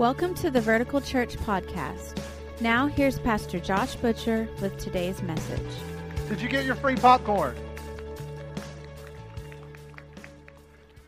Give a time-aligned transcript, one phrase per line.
[0.00, 2.18] Welcome to the Vertical Church podcast.
[2.62, 5.60] Now, here's Pastor Josh Butcher with today's message.
[6.26, 7.54] Did you get your free popcorn?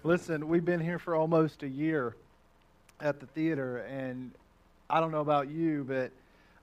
[0.04, 2.14] Listen, we've been here for almost a year
[3.00, 4.30] at the theater, and
[4.90, 6.10] I don't know about you, but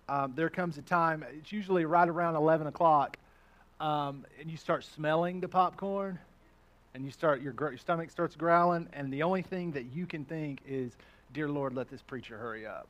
[0.08, 3.18] um, there comes a time, it's usually right around 11 o'clock,
[3.80, 6.20] um, and you start smelling the popcorn,
[6.94, 10.26] and you start, your, your stomach starts growling, and the only thing that you can
[10.26, 10.96] think is,
[11.32, 12.88] Dear Lord, let this preacher hurry up.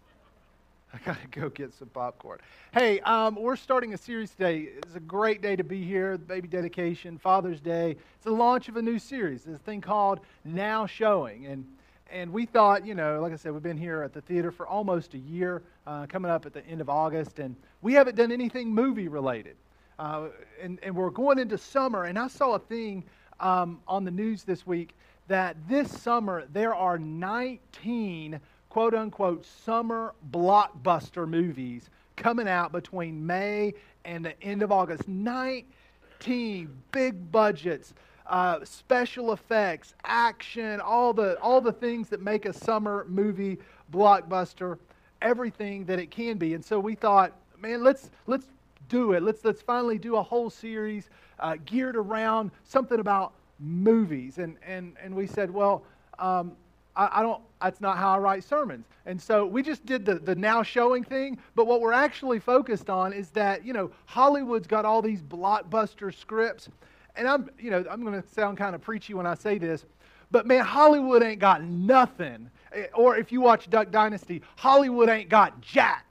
[0.94, 2.38] I got to go get some popcorn.
[2.72, 4.68] Hey, um, we're starting a series today.
[4.76, 7.92] It's a great day to be here, baby dedication, Father's Day.
[7.92, 11.46] It's the launch of a new series, this thing called Now Showing.
[11.46, 11.64] And,
[12.10, 14.66] and we thought, you know, like I said, we've been here at the theater for
[14.66, 18.32] almost a year, uh, coming up at the end of August, and we haven't done
[18.32, 19.56] anything movie related.
[19.98, 20.28] Uh,
[20.60, 23.04] and, and we're going into summer, and I saw a thing
[23.40, 24.94] um, on the news this week
[25.28, 33.74] that this summer there are 19 quote unquote summer blockbuster movies coming out between May
[34.04, 35.06] and the end of August.
[35.06, 37.94] 19 big budgets,
[38.26, 43.58] uh, special effects, action, all the, all the things that make a summer movie
[43.92, 44.78] blockbuster,
[45.22, 46.54] everything that it can be.
[46.54, 48.46] And so we thought, man, let's, let's
[48.88, 49.22] do it.
[49.22, 54.38] Let's, let's finally do a whole series uh, geared around something about movies.
[54.38, 55.84] And, and, and we said, well,
[56.18, 56.52] um,
[56.96, 58.86] I, I, don't, that's not how I write sermons.
[59.06, 61.38] And so we just did the, the now showing thing.
[61.54, 66.14] But what we're actually focused on is that, you know, Hollywood's got all these blockbuster
[66.14, 66.68] scripts.
[67.16, 69.86] And I'm, you know, I'm going to sound kind of preachy when I say this.
[70.30, 72.50] But man, Hollywood ain't got nothing.
[72.72, 76.04] Eh, or if you watch Duck Dynasty, Hollywood ain't got jack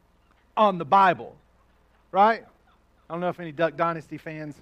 [0.56, 1.36] on the Bible.
[2.12, 2.44] Right?
[3.10, 4.56] I don't know if any Duck Dynasty fans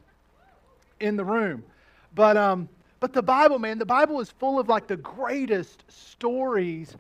[1.00, 1.64] in the room.
[2.14, 2.68] But, um,
[3.06, 6.98] but the Bible, man, the Bible is full of like the greatest stories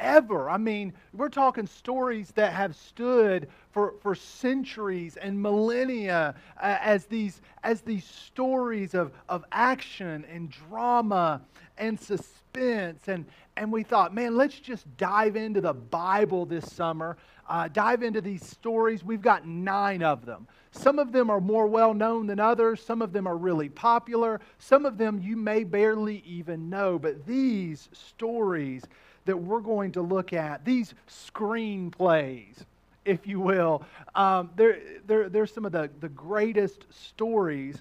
[0.00, 0.50] ever.
[0.50, 7.06] I mean, we're talking stories that have stood for, for centuries and millennia uh, as,
[7.06, 11.40] these, as these stories of, of action and drama
[11.78, 13.06] and suspense.
[13.06, 13.24] And,
[13.56, 17.16] and we thought, man, let's just dive into the Bible this summer,
[17.48, 19.04] uh, dive into these stories.
[19.04, 20.48] We've got nine of them.
[20.74, 22.82] Some of them are more well known than others.
[22.82, 24.40] Some of them are really popular.
[24.58, 26.98] Some of them you may barely even know.
[26.98, 28.82] But these stories
[29.24, 32.56] that we're going to look at, these screenplays,
[33.04, 37.78] if you will, um, they're, they're, they're some of the, the greatest stories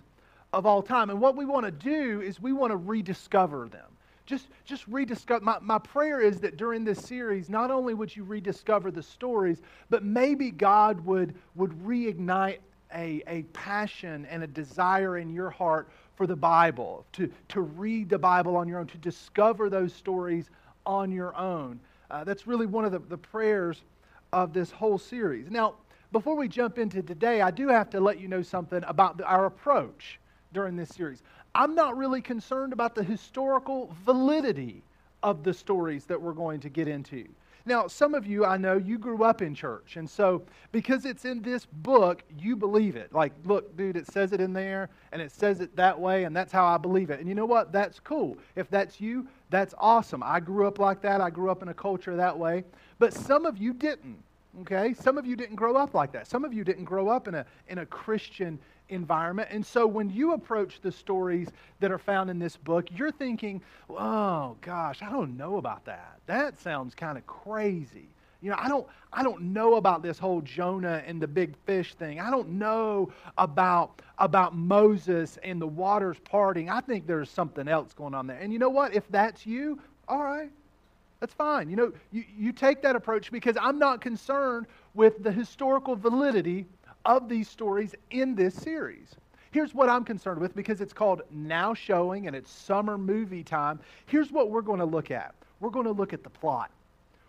[0.53, 1.09] of all time.
[1.09, 3.87] And what we want to do is we want to rediscover them.
[4.25, 5.43] Just, just rediscover.
[5.43, 9.61] My, my prayer is that during this series, not only would you rediscover the stories,
[9.89, 12.59] but maybe God would, would reignite
[12.93, 18.09] a, a passion and a desire in your heart for the Bible, to, to read
[18.09, 20.49] the Bible on your own, to discover those stories
[20.85, 21.79] on your own.
[22.11, 23.81] Uh, that's really one of the, the prayers
[24.31, 25.49] of this whole series.
[25.49, 25.75] Now,
[26.11, 29.25] before we jump into today, I do have to let you know something about the,
[29.25, 30.19] our approach
[30.53, 31.23] during this series.
[31.55, 34.83] I'm not really concerned about the historical validity
[35.23, 37.27] of the stories that we're going to get into.
[37.65, 39.95] Now, some of you, I know, you grew up in church.
[39.95, 40.43] And so,
[40.73, 43.13] because it's in this book, you believe it.
[43.13, 46.35] Like, look, dude, it says it in there, and it says it that way, and
[46.35, 47.19] that's how I believe it.
[47.19, 47.71] And you know what?
[47.71, 48.37] That's cool.
[48.57, 50.21] If that's you, that's awesome.
[50.23, 51.21] I grew up like that.
[51.21, 52.65] I grew up in a culture that way.
[52.99, 54.21] But some of you didn't.
[54.61, 54.93] Okay?
[54.93, 56.27] Some of you didn't grow up like that.
[56.27, 58.59] Some of you didn't grow up in a, in a Christian
[58.89, 59.49] environment.
[59.51, 61.49] And so when you approach the stories
[61.79, 66.19] that are found in this book, you're thinking, oh gosh, I don't know about that.
[66.25, 68.07] That sounds kind of crazy.
[68.41, 71.93] You know, I don't, I don't know about this whole Jonah and the big fish
[71.95, 72.19] thing.
[72.19, 76.69] I don't know about, about Moses and the waters parting.
[76.69, 78.37] I think there's something else going on there.
[78.37, 78.93] And you know what?
[78.93, 79.79] If that's you,
[80.09, 80.51] all right,
[81.21, 81.69] that's fine.
[81.69, 86.65] You know, you, you take that approach because I'm not concerned with the historical validity
[87.05, 89.15] of these stories in this series.
[89.51, 93.79] Here's what I'm concerned with because it's called Now Showing and it's summer movie time.
[94.07, 96.71] Here's what we're going to look at we're going to look at the plot.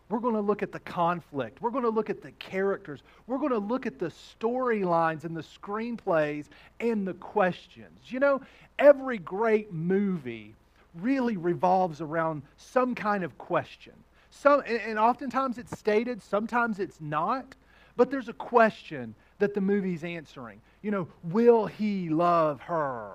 [0.09, 1.63] We're going to look at the conflict.
[1.63, 3.03] We're going to look at the characters.
[3.27, 6.47] We're going to look at the storylines and the screenplays
[6.81, 8.01] and the questions.
[8.07, 8.41] You know,
[8.79, 10.55] every great movie
[11.01, 13.95] really revolves around some kind of question.
[14.31, 17.55] Some, and oftentimes it's stated, sometimes it's not,
[17.97, 20.61] but there's a question that the movie's answering.
[20.83, 23.13] You know, will he love her?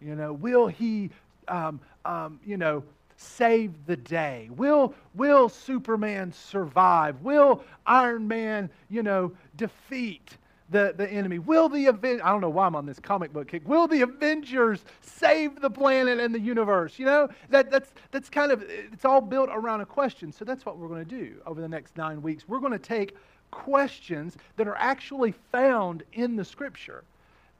[0.00, 1.10] You know, will he,
[1.48, 2.82] um, um, you know,
[3.16, 4.48] save the day?
[4.56, 7.20] Will, will Superman survive?
[7.22, 10.36] Will Iron Man, you know, defeat
[10.70, 11.38] the, the enemy?
[11.38, 13.68] Will the Aven- I don't know why I'm on this comic book kick.
[13.68, 16.98] Will the Avengers save the planet and the universe?
[16.98, 20.32] You know, that, that's, that's kind of, it's all built around a question.
[20.32, 22.48] So that's what we're going to do over the next nine weeks.
[22.48, 23.16] We're going to take
[23.52, 27.04] questions that are actually found in the scripture.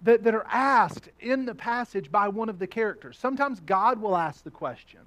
[0.02, 3.16] That, that are asked in the passage by one of the characters.
[3.16, 4.98] Sometimes God will ask the question.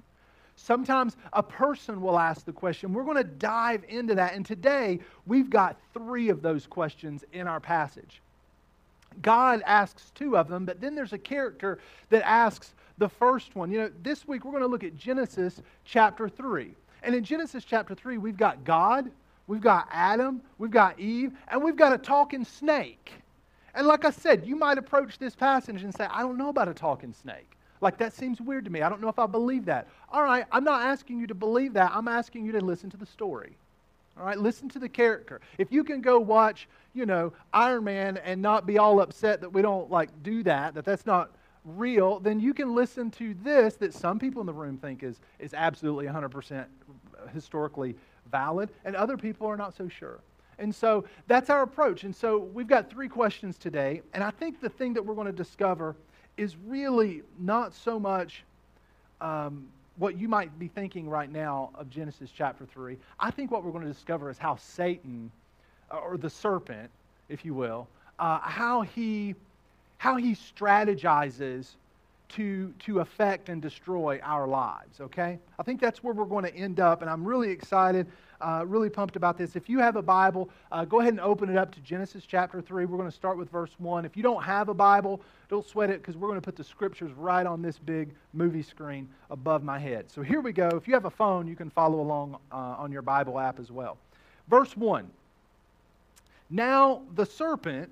[0.56, 2.94] Sometimes a person will ask the question.
[2.94, 4.32] We're going to dive into that.
[4.32, 8.22] And today, we've got three of those questions in our passage.
[9.22, 11.78] God asks two of them, but then there's a character
[12.08, 13.70] that asks the first one.
[13.70, 16.74] You know, this week we're going to look at Genesis chapter 3.
[17.02, 19.10] And in Genesis chapter 3, we've got God,
[19.46, 23.12] we've got Adam, we've got Eve, and we've got a talking snake.
[23.74, 26.68] And like I said, you might approach this passage and say, I don't know about
[26.68, 27.50] a talking snake.
[27.82, 28.80] Like, that seems weird to me.
[28.80, 29.86] I don't know if I believe that.
[30.10, 31.92] All right, I'm not asking you to believe that.
[31.94, 33.56] I'm asking you to listen to the story.
[34.18, 35.42] All right, listen to the character.
[35.58, 39.50] If you can go watch, you know, Iron Man and not be all upset that
[39.50, 41.32] we don't like do that, that that's not
[41.66, 45.20] real, then you can listen to this that some people in the room think is,
[45.38, 46.64] is absolutely 100%
[47.34, 47.94] historically
[48.30, 50.20] valid, and other people are not so sure.
[50.58, 52.04] And so that's our approach.
[52.04, 55.26] And so we've got three questions today, and I think the thing that we're going
[55.26, 55.96] to discover
[56.36, 58.44] is really not so much
[59.20, 62.96] um, what you might be thinking right now of Genesis chapter 3.
[63.18, 65.30] I think what we're going to discover is how Satan,
[65.90, 66.90] uh, or the serpent,
[67.28, 67.88] if you will,
[68.18, 69.34] uh, how, he,
[69.98, 71.76] how he strategizes
[72.28, 75.38] to, to affect and destroy our lives, okay?
[75.58, 78.06] I think that's where we're going to end up, and I'm really excited,
[78.40, 79.54] uh, really pumped about this.
[79.54, 82.60] If you have a Bible, uh, go ahead and open it up to Genesis chapter
[82.60, 82.84] 3.
[82.84, 84.04] We're going to start with verse 1.
[84.04, 86.64] If you don't have a Bible, don't sweat it because we're going to put the
[86.64, 90.10] scriptures right on this big movie screen above my head.
[90.10, 90.68] So here we go.
[90.68, 93.70] If you have a phone, you can follow along uh, on your Bible app as
[93.70, 93.98] well.
[94.48, 95.08] Verse 1.
[96.50, 97.90] Now the serpent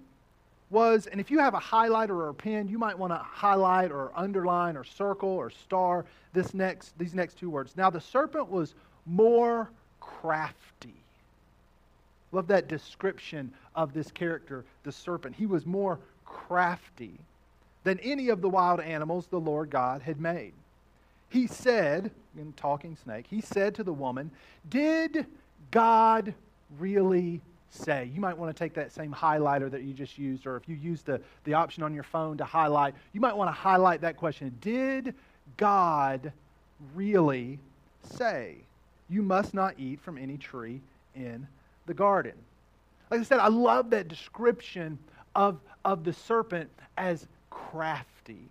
[0.70, 3.92] was, and if you have a highlighter or a pen, you might want to highlight
[3.92, 7.76] or underline or circle or star this next, these next two words.
[7.76, 8.74] Now the serpent was
[9.06, 9.70] more
[10.00, 10.94] crafty.
[12.32, 15.36] Love that description of this character, the serpent.
[15.36, 17.12] He was more crafty
[17.84, 20.52] than any of the wild animals the Lord God had made.
[21.28, 24.30] He said, in talking snake, he said to the woman,
[24.68, 25.26] Did
[25.70, 26.34] God
[26.78, 27.40] really
[27.74, 28.10] say?
[28.14, 30.76] You might want to take that same highlighter that you just used, or if you
[30.76, 34.16] use the, the option on your phone to highlight, you might want to highlight that
[34.16, 35.14] question Did
[35.56, 36.32] God
[36.94, 37.58] really
[38.02, 38.56] say?
[39.08, 40.80] You must not eat from any tree
[41.14, 41.46] in
[41.86, 42.34] the garden.
[43.10, 44.98] Like I said, I love that description
[45.34, 48.48] of, of the serpent as crafty.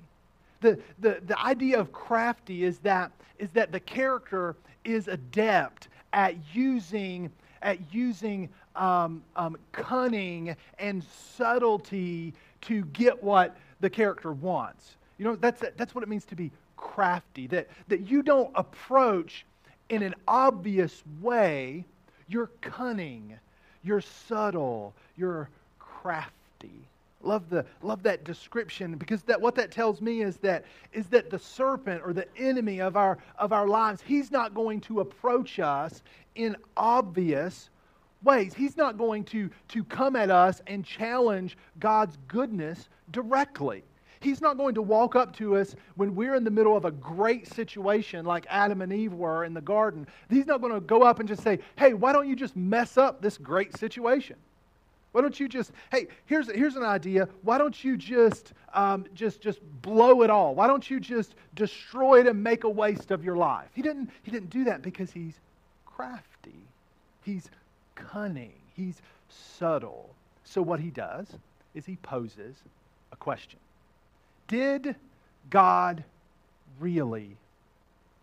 [0.61, 4.55] The, the, the idea of crafty is that, is that the character
[4.85, 7.31] is adept at using,
[7.61, 11.03] at using um, um, cunning and
[11.35, 14.95] subtlety to get what the character wants.
[15.17, 19.45] You know, that's, that's what it means to be crafty, that, that you don't approach
[19.89, 21.85] in an obvious way.
[22.27, 23.37] You're cunning,
[23.83, 25.49] you're subtle, you're
[25.79, 26.31] crafty.
[27.21, 31.29] Love, the, love that description because that, what that tells me is that, is that
[31.29, 35.59] the serpent or the enemy of our, of our lives, he's not going to approach
[35.59, 36.01] us
[36.35, 37.69] in obvious
[38.23, 38.53] ways.
[38.53, 43.83] He's not going to, to come at us and challenge God's goodness directly.
[44.19, 46.91] He's not going to walk up to us when we're in the middle of a
[46.91, 50.07] great situation like Adam and Eve were in the garden.
[50.29, 52.97] He's not going to go up and just say, hey, why don't you just mess
[52.97, 54.37] up this great situation?
[55.11, 57.27] Why don't you just, hey, here's, here's an idea.
[57.43, 60.55] Why don't you just, um, just, just blow it all?
[60.55, 63.69] Why don't you just destroy it and make a waste of your life?
[63.75, 65.35] He didn't, he didn't do that because he's
[65.85, 66.65] crafty.
[67.23, 67.49] He's
[67.95, 68.53] cunning.
[68.75, 70.09] He's subtle.
[70.43, 71.27] So what he does
[71.73, 72.55] is he poses
[73.11, 73.59] a question.
[74.47, 74.95] Did
[75.49, 76.03] God
[76.79, 77.37] really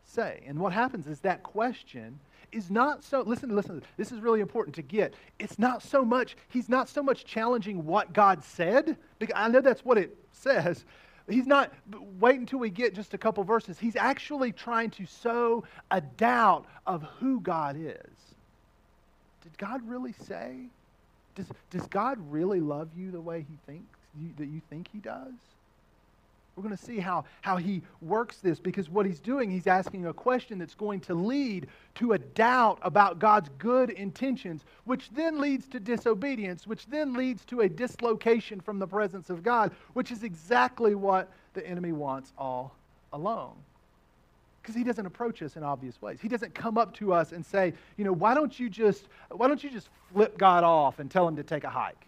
[0.05, 0.43] say?
[0.47, 2.19] And what happens is that question
[2.53, 6.37] is not so listen listen this is really important to get it's not so much
[6.49, 10.85] he's not so much challenging what god said because i know that's what it says
[11.29, 11.73] he's not
[12.19, 15.63] wait until we get just a couple verses he's actually trying to sow
[15.93, 18.30] a doubt of who god is
[19.51, 20.57] did god really say
[21.35, 24.99] does, does god really love you the way he thinks you, that you think he
[24.99, 25.33] does
[26.61, 30.07] we're going to see how, how he works this because what he's doing, he's asking
[30.07, 35.41] a question that's going to lead to a doubt about God's good intentions, which then
[35.41, 40.11] leads to disobedience, which then leads to a dislocation from the presence of God, which
[40.11, 42.75] is exactly what the enemy wants all
[43.15, 43.57] along.
[44.61, 46.19] Because he doesn't approach us in obvious ways.
[46.21, 49.49] He doesn't come up to us and say, you know, why don't you just why
[49.49, 52.07] don't you just flip God off and tell him to take a hike?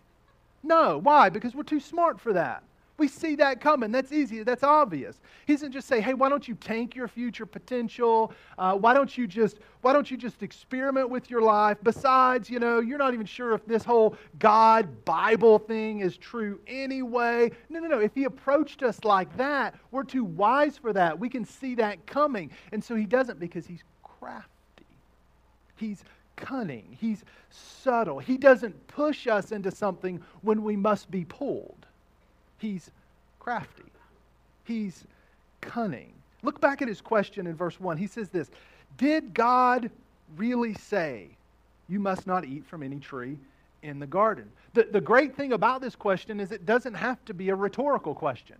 [0.62, 0.98] No.
[0.98, 1.28] Why?
[1.28, 2.62] Because we're too smart for that.
[2.98, 3.90] We see that coming.
[3.90, 4.42] That's easy.
[4.42, 5.18] That's obvious.
[5.46, 8.32] He doesn't just say, "Hey, why don't you tank your future potential?
[8.58, 11.78] Uh, why don't you just why don't you just experiment with your life?
[11.82, 16.60] Besides, you know, you're not even sure if this whole God Bible thing is true
[16.66, 17.98] anyway." No, no, no.
[17.98, 21.18] If he approached us like that, we're too wise for that.
[21.18, 24.86] We can see that coming, and so he doesn't because he's crafty.
[25.76, 26.04] He's
[26.36, 26.96] cunning.
[27.00, 28.18] He's subtle.
[28.18, 31.81] He doesn't push us into something when we must be pulled.
[32.62, 32.92] He's
[33.40, 33.82] crafty.
[34.64, 35.02] He's
[35.60, 36.12] cunning.
[36.44, 37.96] Look back at his question in verse 1.
[37.96, 38.50] He says this
[38.96, 39.90] Did God
[40.36, 41.26] really say,
[41.88, 43.36] You must not eat from any tree
[43.82, 44.48] in the garden?
[44.74, 48.14] The, the great thing about this question is it doesn't have to be a rhetorical
[48.14, 48.56] question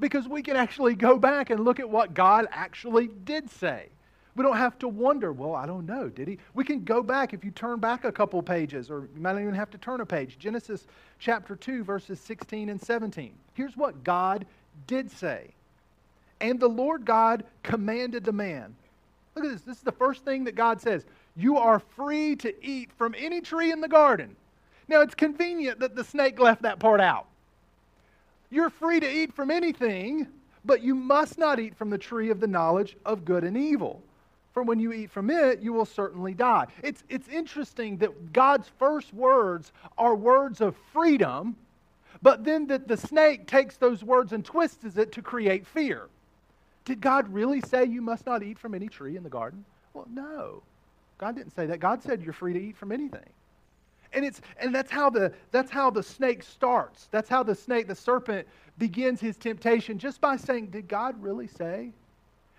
[0.00, 3.86] because we can actually go back and look at what God actually did say.
[4.36, 6.38] We don't have to wonder, well, I don't know, did he?
[6.54, 9.42] We can go back if you turn back a couple pages, or you might not
[9.42, 10.38] even have to turn a page.
[10.38, 10.86] Genesis
[11.20, 13.32] chapter 2, verses 16 and 17.
[13.54, 14.44] Here's what God
[14.88, 15.50] did say.
[16.40, 18.74] And the Lord God commanded the man.
[19.36, 19.62] Look at this.
[19.62, 21.04] This is the first thing that God says.
[21.36, 24.34] You are free to eat from any tree in the garden.
[24.88, 27.26] Now, it's convenient that the snake left that part out.
[28.50, 30.26] You're free to eat from anything,
[30.64, 34.02] but you must not eat from the tree of the knowledge of good and evil
[34.54, 36.68] for when you eat from it, you will certainly die.
[36.82, 41.56] It's, it's interesting that God's first words are words of freedom,
[42.22, 46.08] but then that the snake takes those words and twists it to create fear.
[46.84, 49.64] Did God really say you must not eat from any tree in the garden?
[49.92, 50.62] Well, no.
[51.18, 51.80] God didn't say that.
[51.80, 53.28] God said you're free to eat from anything.
[54.12, 57.08] And it's and that's how the that's how the snake starts.
[57.10, 58.46] That's how the snake, the serpent,
[58.78, 61.90] begins his temptation just by saying, Did God really say?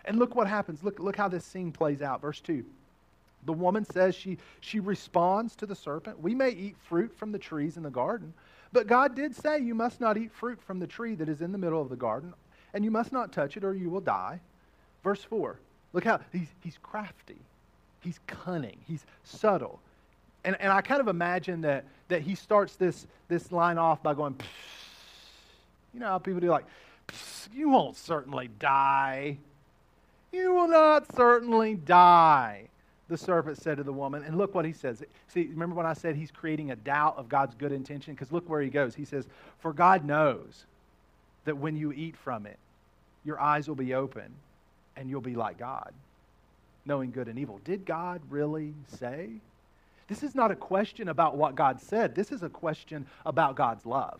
[0.05, 0.83] And look what happens.
[0.83, 2.21] Look, look how this scene plays out.
[2.21, 2.63] Verse 2.
[3.45, 6.19] The woman says she, she responds to the serpent.
[6.19, 8.33] We may eat fruit from the trees in the garden,
[8.71, 11.51] but God did say, You must not eat fruit from the tree that is in
[11.51, 12.33] the middle of the garden,
[12.73, 14.39] and you must not touch it, or you will die.
[15.03, 15.59] Verse 4.
[15.93, 17.37] Look how he's, he's crafty,
[18.01, 19.79] he's cunning, he's subtle.
[20.43, 24.13] And, and I kind of imagine that, that he starts this, this line off by
[24.13, 24.35] going,
[25.93, 26.65] You know how people do, like,
[27.53, 29.37] You won't certainly die.
[30.35, 32.67] You will not certainly die,
[33.07, 34.23] the serpent said to the woman.
[34.23, 35.01] And look what he says.
[35.29, 38.13] See, remember when I said he's creating a doubt of God's good intention?
[38.13, 38.93] Because look where he goes.
[38.93, 39.27] He says,
[39.59, 40.65] For God knows
[41.45, 42.59] that when you eat from it,
[43.23, 44.33] your eyes will be open
[44.97, 45.93] and you'll be like God,
[46.85, 47.61] knowing good and evil.
[47.63, 49.29] Did God really say?
[50.09, 52.13] This is not a question about what God said.
[52.13, 54.19] This is a question about God's love,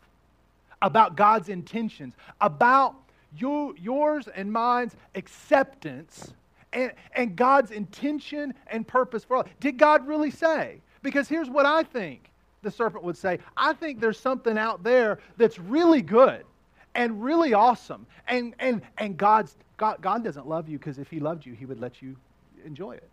[0.82, 2.96] about God's intentions, about
[3.38, 6.34] you, yours and mine's acceptance
[6.74, 9.46] and, and God's intention and purpose for all.
[9.60, 10.82] Did God really say?
[11.02, 15.20] Because here's what I think the serpent would say I think there's something out there
[15.38, 16.44] that's really good
[16.96, 18.06] and really awesome.
[18.28, 21.66] And, and, and God's, God, God doesn't love you because if He loved you, He
[21.66, 22.16] would let you
[22.66, 23.10] enjoy it.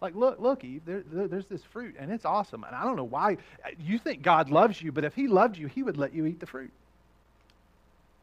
[0.00, 2.64] Like, look, look, Eve, there, there, there's this fruit, and it's awesome.
[2.64, 3.36] And I don't know why
[3.78, 6.40] you think God loves you, but if He loved you, He would let you eat
[6.40, 6.72] the fruit.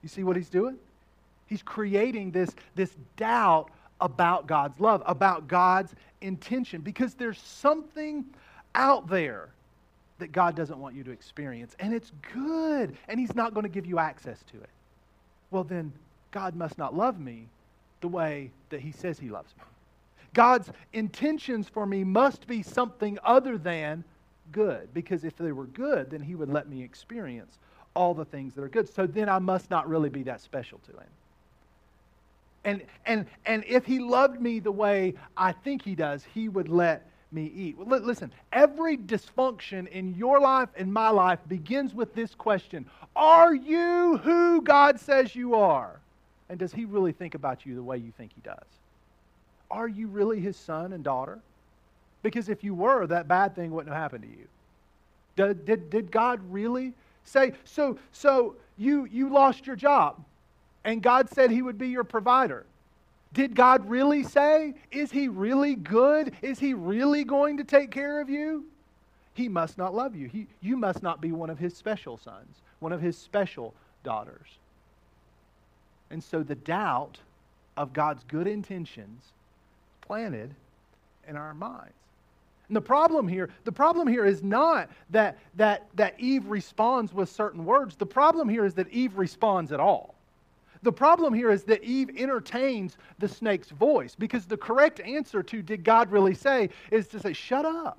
[0.02, 0.78] You see what he's doing?
[1.48, 8.26] He's creating this, this doubt about God's love, about God's intention, because there's something
[8.76, 9.50] out there
[10.20, 13.70] that God doesn't want you to experience, and it's good, and He's not going to
[13.70, 14.70] give you access to it.
[15.50, 15.92] Well, then,
[16.32, 17.48] God must not love me
[18.02, 19.64] the way that He says He loves me.
[20.34, 24.04] God's intentions for me must be something other than
[24.52, 27.58] good, because if they were good, then He would let me experience
[28.00, 28.88] all the things that are good.
[28.88, 31.10] So then I must not really be that special to him.
[32.64, 36.70] And, and, and if he loved me the way I think he does, he would
[36.70, 37.78] let me eat.
[37.78, 42.86] Well, listen, every dysfunction in your life and my life begins with this question
[43.18, 46.00] Are you who God says you are?
[46.48, 48.66] And does he really think about you the way you think he does?
[49.70, 51.40] Are you really his son and daughter?
[52.24, 54.48] Because if you were, that bad thing wouldn't have happened to you.
[55.36, 60.24] Did, did, did God really say, so, so you, you lost your job
[60.84, 62.66] and God said he would be your provider.
[63.34, 64.74] Did God really say?
[64.92, 66.34] Is he really good?
[66.42, 68.66] Is he really going to take care of you?
[69.34, 70.28] He must not love you.
[70.28, 73.74] He, you must not be one of his special sons, one of his special
[74.04, 74.48] daughters.
[76.10, 77.20] And so the doubt
[77.78, 79.24] of God's good intentions
[80.02, 80.56] planted
[81.28, 81.94] in our minds.
[82.70, 87.28] And the problem here, the problem here is not that, that, that Eve responds with
[87.28, 87.96] certain words.
[87.96, 90.14] The problem here is that Eve responds at all.
[90.84, 95.62] The problem here is that Eve entertains the snake's voice because the correct answer to
[95.64, 97.98] did God really say is to say, shut up.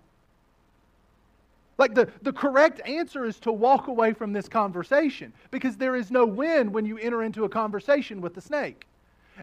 [1.76, 6.10] Like the, the correct answer is to walk away from this conversation because there is
[6.10, 8.86] no win when you enter into a conversation with the snake.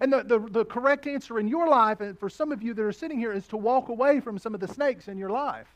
[0.01, 2.83] And the, the, the correct answer in your life, and for some of you that
[2.83, 5.67] are sitting here, is to walk away from some of the snakes in your life.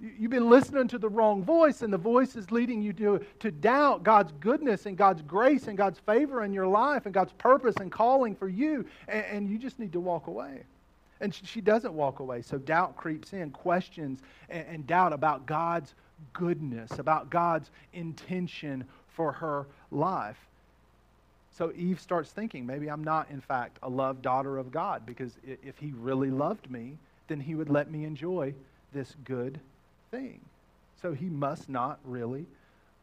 [0.00, 3.50] You've been listening to the wrong voice, and the voice is leading you to, to
[3.50, 7.76] doubt God's goodness and God's grace and God's favor in your life and God's purpose
[7.76, 10.62] and calling for you, and, and you just need to walk away.
[11.20, 12.40] And she doesn't walk away.
[12.40, 15.94] So doubt creeps in, questions and, and doubt about God's
[16.32, 20.38] goodness, about God's intention for her life.
[21.60, 25.34] So Eve starts thinking, maybe I'm not, in fact, a loved daughter of God, because
[25.44, 26.96] if he really loved me,
[27.28, 28.54] then he would let me enjoy
[28.94, 29.60] this good
[30.10, 30.40] thing.
[31.02, 32.46] So he must not really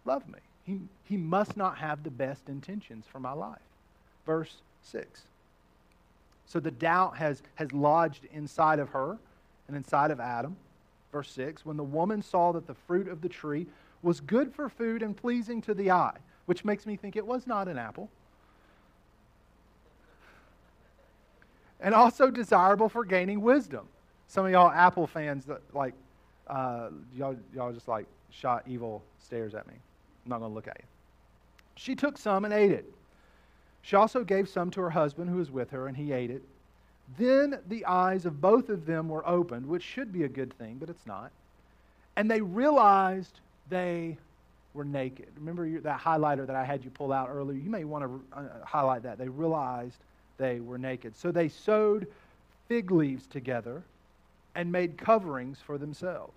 [0.06, 0.40] love me.
[0.66, 3.62] He, he must not have the best intentions for my life.
[4.26, 5.22] Verse 6.
[6.48, 9.20] So the doubt has, has lodged inside of her
[9.68, 10.56] and inside of Adam.
[11.12, 13.68] Verse 6 When the woman saw that the fruit of the tree
[14.02, 17.46] was good for food and pleasing to the eye, which makes me think it was
[17.46, 18.10] not an apple,
[21.79, 23.88] and also desirable for gaining wisdom.
[24.27, 25.93] Some of y'all Apple fans that like
[26.48, 29.74] uh, y'all, y'all just like shot evil stares at me.
[30.25, 30.86] I'm not going to look at you.
[31.75, 32.91] She took some and ate it.
[33.81, 36.43] She also gave some to her husband who was with her, and he ate it.
[37.17, 40.77] Then the eyes of both of them were opened, which should be a good thing,
[40.77, 41.31] but it's not.
[42.17, 44.17] And they realized they
[44.74, 45.29] were naked.
[45.38, 47.57] Remember that highlighter that I had you pull out earlier?
[47.57, 49.17] You may want to uh, highlight that.
[49.17, 50.00] They realized
[50.38, 51.15] they were naked.
[51.15, 52.08] So they sewed
[52.67, 53.84] fig leaves together
[54.56, 56.34] and made coverings for themselves.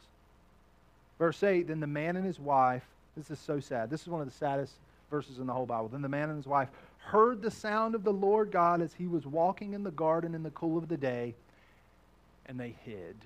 [1.18, 2.84] Verse 8 Then the man and his wife,
[3.16, 3.90] this is so sad.
[3.90, 4.74] This is one of the saddest
[5.10, 5.88] verses in the whole Bible.
[5.88, 9.06] Then the man and his wife heard the sound of the Lord God as he
[9.06, 11.34] was walking in the garden in the cool of the day,
[12.46, 13.16] and they hid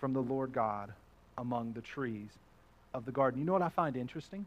[0.00, 0.92] from the Lord God
[1.38, 2.30] among the trees
[2.92, 3.40] of the garden.
[3.40, 4.46] You know what I find interesting?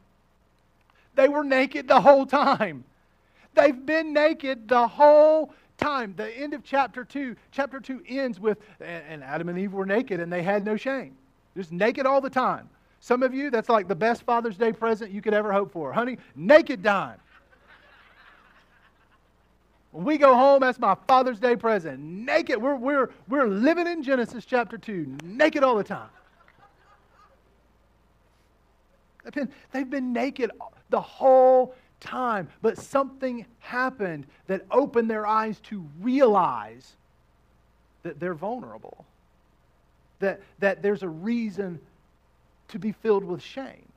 [1.16, 2.84] They were naked the whole time.
[3.54, 6.14] They've been naked the whole time.
[6.16, 10.20] The end of chapter 2, chapter 2 ends with, and Adam and Eve were naked
[10.20, 11.16] and they had no shame.
[11.56, 12.70] Just naked all the time.
[13.00, 15.94] Some of you, that's like the best Father's Day present you could ever hope for.
[15.94, 17.20] Honey, naked time.
[19.92, 22.00] When we go home, that's my Father's Day present.
[22.00, 22.62] Naked.
[22.62, 26.10] We're, we're, we're living in Genesis chapter 2, naked all the time.
[29.24, 30.52] They've been, they've been naked
[30.90, 32.50] the whole time.
[32.62, 36.96] But something happened that opened their eyes to realize
[38.04, 39.06] that they're vulnerable,
[40.20, 41.80] that, that there's a reason
[42.70, 43.88] to be filled with shame.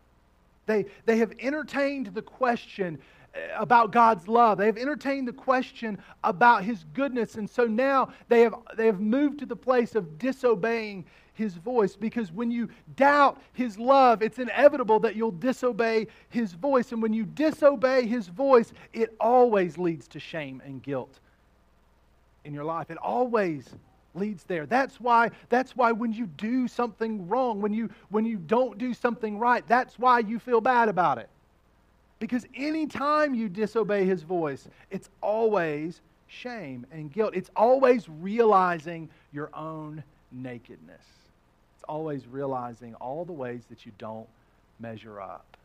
[0.66, 2.98] They, they have entertained the question
[3.34, 4.58] uh, about God's love.
[4.58, 7.34] They have entertained the question about His goodness.
[7.34, 11.04] And so now they have, they have moved to the place of disobeying
[11.40, 16.92] His voice because when you doubt His love, it's inevitable that you'll disobey His voice.
[16.92, 21.18] And when you disobey His voice, it always leads to shame and guilt
[22.44, 22.90] in your life.
[22.90, 23.74] It always
[24.14, 24.66] leads there.
[24.66, 28.92] That's why, that's why when you do something wrong, when you, when you don't do
[28.92, 31.28] something right, that's why you feel bad about it.
[32.18, 37.34] Because anytime you disobey his voice, it's always shame and guilt.
[37.34, 41.19] It's always realizing your own nakedness.
[41.80, 44.28] It's always realizing all the ways that you don't
[44.80, 45.56] measure up,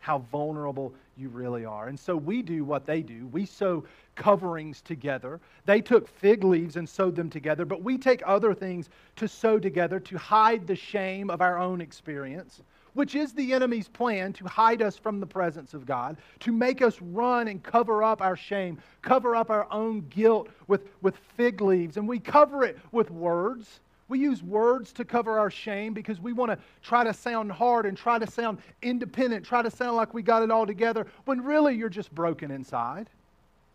[0.00, 1.86] how vulnerable you really are.
[1.86, 3.28] And so we do what they do.
[3.28, 3.84] We sew
[4.16, 5.38] coverings together.
[5.66, 9.60] They took fig leaves and sewed them together, but we take other things to sew
[9.60, 12.62] together to hide the shame of our own experience
[12.94, 16.82] which is the enemy's plan to hide us from the presence of God, to make
[16.82, 21.60] us run and cover up our shame, cover up our own guilt with, with fig
[21.60, 21.96] leaves.
[21.96, 23.78] And we cover it with words.
[24.10, 27.86] We use words to cover our shame because we want to try to sound hard
[27.86, 31.42] and try to sound independent, try to sound like we got it all together, when
[31.44, 33.08] really you're just broken inside.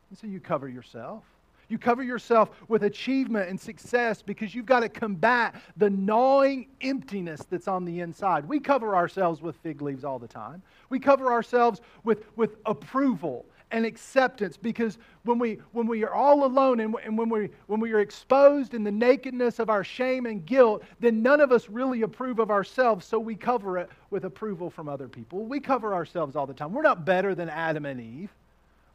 [0.09, 1.23] And so you cover yourself.
[1.69, 7.41] You cover yourself with achievement and success because you've got to combat the gnawing emptiness
[7.49, 8.45] that's on the inside.
[8.45, 10.61] We cover ourselves with fig leaves all the time.
[10.89, 16.45] We cover ourselves with, with approval and acceptance because when we, when we are all
[16.45, 20.25] alone and, and when, we, when we are exposed in the nakedness of our shame
[20.25, 24.25] and guilt, then none of us really approve of ourselves, so we cover it with
[24.25, 25.45] approval from other people.
[25.45, 26.73] We cover ourselves all the time.
[26.73, 28.29] We're not better than Adam and Eve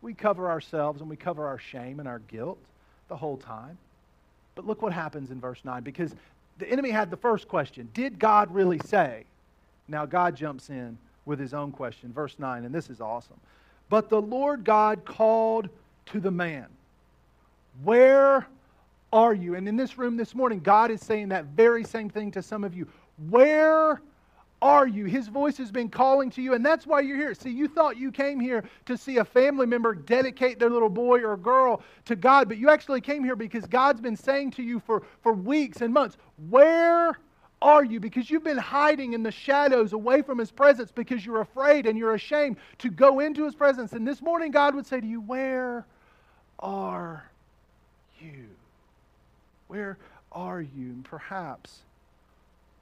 [0.02, 2.58] we cover ourselves and we cover our shame and our guilt
[3.08, 3.76] the whole time.
[4.54, 6.14] But look what happens in verse 9 because
[6.58, 9.24] the enemy had the first question Did God really say?
[9.88, 12.12] Now God jumps in with his own question.
[12.12, 13.38] Verse 9, and this is awesome.
[13.90, 15.68] But the Lord God called
[16.06, 16.66] to the man,
[17.82, 18.46] Where
[19.12, 19.56] are you?
[19.56, 22.64] And in this room this morning, God is saying that very same thing to some
[22.64, 22.86] of you.
[23.28, 24.00] Where
[24.62, 25.06] are you?
[25.06, 27.34] His voice has been calling to you, and that's why you're here.
[27.34, 31.24] See, you thought you came here to see a family member dedicate their little boy
[31.24, 34.78] or girl to God, but you actually came here because God's been saying to you
[34.78, 36.16] for, for weeks and months,
[36.48, 37.18] Where
[37.62, 38.00] are you?
[38.00, 41.98] Because you've been hiding in the shadows away from His presence because you're afraid and
[41.98, 43.92] you're ashamed to go into His presence.
[43.92, 45.84] And this morning, God would say to you, Where
[46.58, 47.28] are
[48.20, 48.46] you?
[49.68, 49.98] Where
[50.32, 50.86] are you?
[50.86, 51.80] And perhaps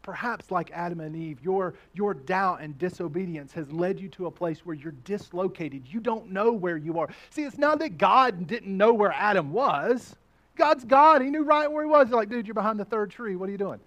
[0.08, 4.30] perhaps like Adam and Eve, your, your doubt and disobedience has led you to a
[4.30, 5.82] place where you're dislocated.
[5.86, 7.10] You don't know where you are.
[7.28, 10.16] See, it's not that God didn't know where Adam was.
[10.56, 11.20] God's God.
[11.20, 12.06] He knew right where he was.
[12.06, 13.36] He's like, dude, you're behind the third tree.
[13.36, 13.80] What are you doing?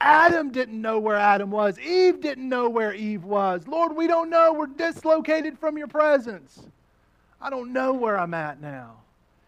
[0.00, 1.78] Adam didn't know where Adam was.
[1.78, 3.66] Eve didn't know where Eve was.
[3.68, 4.52] Lord, we don't know.
[4.52, 6.62] We're dislocated from your presence.
[7.40, 8.96] I don't know where I'm at now.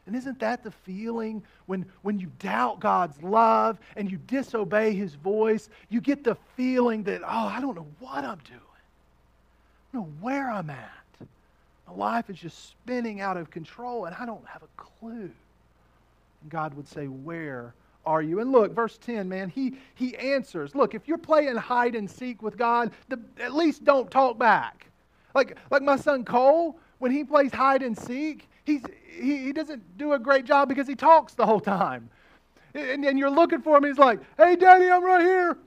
[0.06, 5.14] And isn't that the feeling when, when you doubt God's love and you disobey His
[5.14, 5.68] voice?
[5.88, 8.60] You get the feeling that, oh, I don't know what I'm doing.
[8.60, 10.90] I don't know where I'm at.
[11.86, 15.30] My life is just spinning out of control and I don't have a clue.
[16.42, 18.40] And God would say, Where are you?
[18.40, 20.74] And look, verse 10, man, he, he answers.
[20.74, 24.86] Look, if you're playing hide and seek with God, the, at least don't talk back.
[25.34, 29.98] Like, like my son Cole, when he plays hide and seek, he's, he, he doesn't
[29.98, 32.10] do a great job because he talks the whole time.
[32.74, 35.58] And, and you're looking for him, he's like, hey, daddy, I'm right here.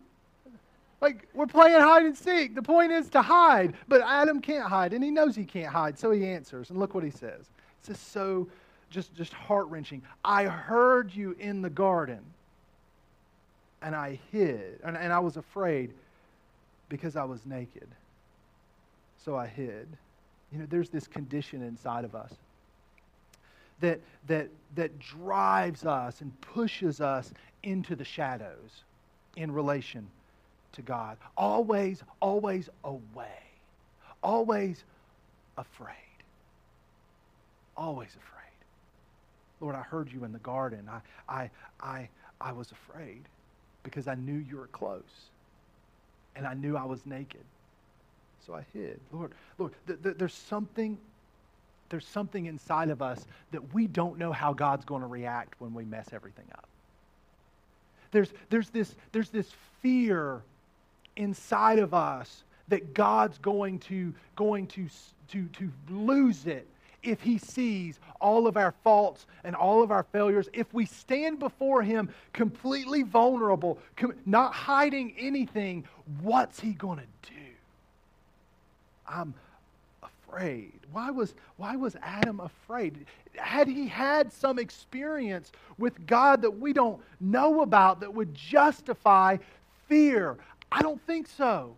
[1.01, 2.55] Like, we're playing hide and seek.
[2.55, 3.75] The point is to hide.
[3.87, 6.69] But Adam can't hide, and he knows he can't hide, so he answers.
[6.69, 7.51] And look what he says.
[7.79, 8.47] It's just so
[8.95, 10.01] just, just heart wrenching.
[10.23, 12.21] I heard you in the garden,
[13.81, 15.91] and I hid, and, and I was afraid
[16.87, 17.87] because I was naked.
[19.23, 19.87] So I hid.
[20.51, 22.31] You know, there's this condition inside of us
[23.81, 28.83] that, that, that drives us and pushes us into the shadows
[29.35, 30.07] in relation
[30.71, 31.17] to God.
[31.35, 33.43] Always, always away.
[34.23, 34.85] Always
[35.57, 35.95] afraid.
[37.75, 38.34] Always afraid.
[39.65, 40.87] Lord, I heard you in the garden.
[40.87, 41.49] I, I,
[41.81, 43.23] I, I was afraid
[43.81, 45.01] because I knew you were close.
[46.35, 47.43] And I knew I was naked.
[48.45, 48.99] So I hid.
[49.11, 50.99] Lord, Lord, th- th- there's something
[51.89, 55.73] there's something inside of us that we don't know how God's going to react when
[55.73, 56.67] we mess everything up.
[58.11, 59.51] There's, there's, this, there's this
[59.81, 60.43] fear
[61.15, 64.87] inside of us that God's going to, going to,
[65.29, 66.67] to, to lose it
[67.05, 71.39] if he sees all of our faults and all of our failures, if we stand
[71.39, 75.85] before him completely vulnerable, com- not hiding anything,
[76.21, 77.37] what's he going to do?
[79.07, 79.33] I'm
[80.01, 80.71] afraid.
[80.91, 83.05] Why was, why was Adam afraid?
[83.35, 89.37] Had he had some experience with God that we don't know about that would justify
[89.87, 90.37] fear?
[90.71, 91.75] I don't think so.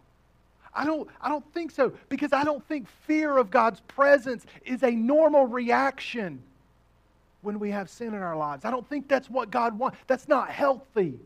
[0.74, 4.84] I don't, I don't think so because I don't think fear of God's presence is
[4.84, 6.42] a normal reaction
[7.42, 8.66] when we have sin in our lives.
[8.66, 9.98] I don't think that's what God wants.
[10.08, 11.20] That's not healthy.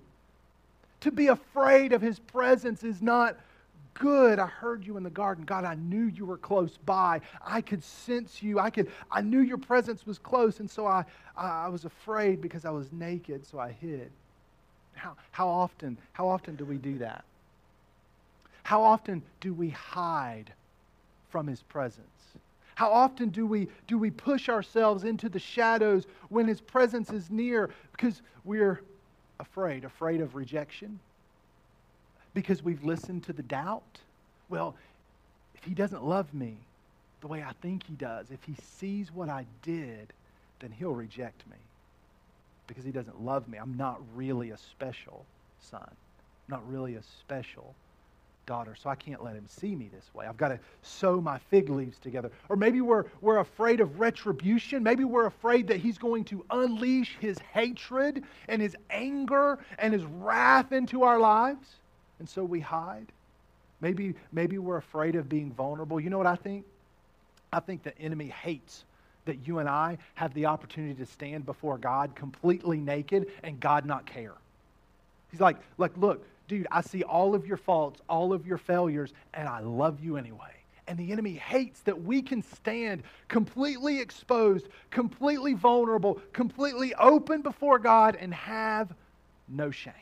[1.01, 3.37] To be afraid of His presence is not
[3.95, 4.39] good.
[4.39, 5.45] I heard you in the garden.
[5.45, 7.21] God, I knew you were close by.
[7.45, 8.59] I could sense you.
[8.59, 11.03] I could I knew your presence was close, and so I,
[11.35, 14.11] I, was afraid because I was naked, so I hid.
[14.93, 17.23] How, how often, how often do we do that?
[18.63, 20.53] How often do we hide
[21.29, 22.07] from his presence?
[22.75, 27.29] How often do we, do we push ourselves into the shadows when his presence is
[27.29, 28.81] near because we're
[29.41, 30.99] afraid, afraid of rejection,
[32.33, 33.99] because we've listened to the doubt.
[34.49, 34.75] Well,
[35.55, 36.55] if he doesn't love me
[37.19, 40.13] the way I think he does, if he sees what I did,
[40.59, 41.57] then he'll reject me
[42.67, 43.57] because he doesn't love me.
[43.57, 45.25] I'm not really a special
[45.59, 47.75] son, I'm not really a special
[48.51, 50.25] daughter, so I can't let him see me this way.
[50.25, 52.31] I've got to sew my fig leaves together.
[52.49, 54.83] Or maybe we're, we're afraid of retribution.
[54.83, 60.03] Maybe we're afraid that he's going to unleash his hatred and his anger and his
[60.03, 61.77] wrath into our lives
[62.21, 63.07] and so we hide.
[63.81, 65.99] Maybe, maybe we're afraid of being vulnerable.
[65.99, 66.65] You know what I think?
[67.51, 68.83] I think the enemy hates
[69.25, 73.87] that you and I have the opportunity to stand before God completely naked and God
[73.87, 74.35] not care.
[75.31, 79.13] He's like, like, look, dude, I see all of your faults, all of your failures,
[79.33, 80.53] and I love you anyway.
[80.87, 87.79] And the enemy hates that we can stand completely exposed, completely vulnerable, completely open before
[87.79, 88.93] God and have
[89.47, 89.93] no shame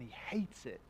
[0.00, 0.80] and he hates it.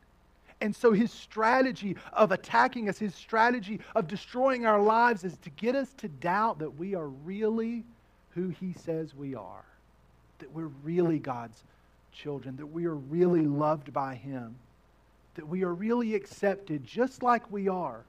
[0.61, 5.49] And so his strategy of attacking us, his strategy of destroying our lives is to
[5.49, 7.83] get us to doubt that we are really
[8.35, 9.65] who he says we are,
[10.39, 11.63] that we're really God's
[12.11, 14.55] children, that we are really loved by Him,
[15.35, 18.03] that we are really accepted just like we are.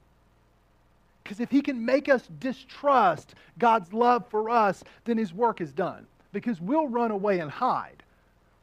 [1.23, 5.71] Because if He can make us distrust God's love for us, then His work is
[5.71, 6.05] done.
[6.31, 8.02] Because we'll run away and hide.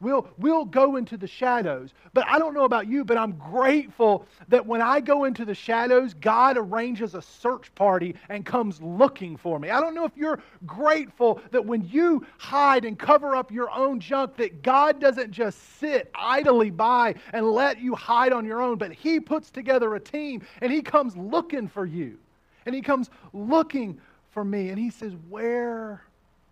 [0.00, 1.92] We'll, we'll go into the shadows.
[2.14, 5.54] But I don't know about you, but I'm grateful that when I go into the
[5.54, 9.68] shadows, God arranges a search party and comes looking for me.
[9.68, 14.00] I don't know if you're grateful that when you hide and cover up your own
[14.00, 18.78] junk, that God doesn't just sit idly by and let you hide on your own,
[18.78, 22.16] but He puts together a team and He comes looking for you.
[22.64, 26.02] And He comes looking for me and He says, Where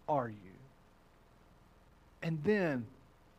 [0.07, 0.35] are you?
[2.23, 2.85] And then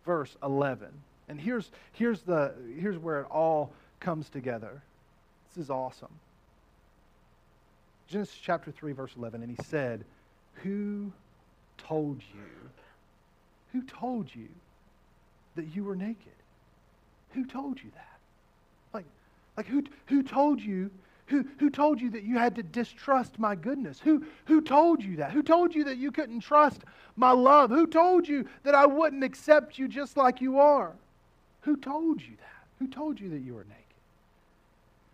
[0.06, 0.88] verse 11.
[1.28, 4.82] And here's, here's, the, here's where it all comes together.
[5.50, 6.12] This is awesome.
[8.08, 9.44] Genesis chapter 3, verse 11.
[9.44, 10.04] And he said,
[10.64, 11.12] Who
[11.78, 12.70] told you?
[13.74, 14.48] Who told you
[15.56, 16.34] that you were naked?
[17.34, 18.20] Who told you that?
[18.94, 19.06] Like,
[19.56, 20.90] like who, who told you
[21.30, 24.00] who, who told you that you had to distrust my goodness?
[24.00, 25.32] Who, who told you that?
[25.32, 26.82] Who told you that you couldn't trust
[27.16, 27.70] my love?
[27.70, 30.94] Who told you that I wouldn't accept you just like you are?
[31.62, 32.66] Who told you that?
[32.80, 33.76] Who told you that you were naked?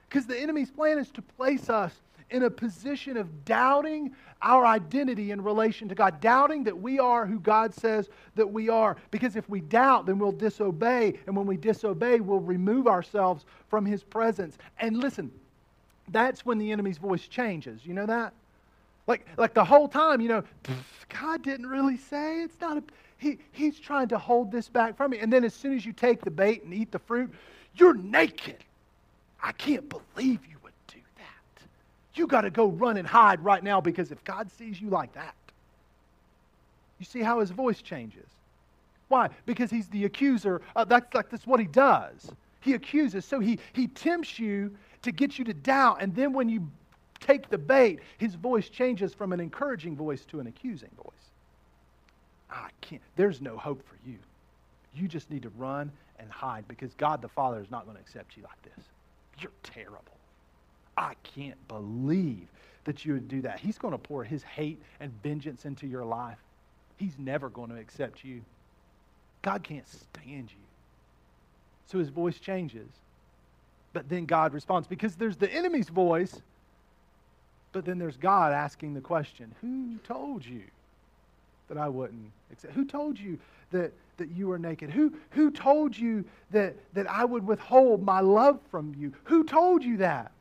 [0.07, 1.93] Because the enemy's plan is to place us
[2.29, 7.25] in a position of doubting our identity in relation to God, doubting that we are
[7.25, 8.95] who God says that we are.
[9.11, 11.19] Because if we doubt, then we'll disobey.
[11.27, 14.57] And when we disobey, we'll remove ourselves from His presence.
[14.79, 15.31] And listen,
[16.09, 17.85] that's when the enemy's voice changes.
[17.85, 18.33] You know that?
[19.07, 20.43] Like, like the whole time, you know,
[21.09, 22.41] God didn't really say.
[22.41, 22.83] It's not a,
[23.17, 25.19] he, he's trying to hold this back from me.
[25.19, 27.31] And then as soon as you take the bait and eat the fruit,
[27.75, 28.57] you're naked.
[29.43, 31.63] I can't believe you would do that.
[32.15, 35.13] You got to go run and hide right now because if God sees you like
[35.13, 35.35] that,
[36.99, 38.25] you see how his voice changes.
[39.07, 39.29] Why?
[39.45, 40.61] Because he's the accuser.
[40.75, 42.31] Uh, that's like that's what he does.
[42.61, 43.25] He accuses.
[43.25, 46.01] So he, he tempts you to get you to doubt.
[46.01, 46.69] And then when you
[47.19, 51.13] take the bait, his voice changes from an encouraging voice to an accusing voice.
[52.51, 54.17] I can't, there's no hope for you.
[54.93, 58.01] You just need to run and hide because God the Father is not going to
[58.01, 58.85] accept you like this.
[59.39, 60.17] You're terrible.
[60.97, 62.47] I can't believe
[62.85, 63.59] that you would do that.
[63.59, 66.37] He's going to pour his hate and vengeance into your life.
[66.97, 68.41] He's never going to accept you.
[69.41, 70.65] God can't stand you.
[71.87, 72.87] So his voice changes.
[73.95, 76.41] But then God responds because there's the enemy's voice,
[77.71, 80.63] but then there's God asking the question Who told you
[81.69, 82.73] that I wouldn't accept?
[82.73, 83.39] Who told you
[83.71, 84.89] that, that you were naked?
[84.89, 89.13] Who, who told you that, that I would withhold my love from you?
[89.23, 90.33] Who told you that?